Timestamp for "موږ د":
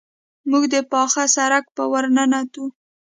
0.49-0.75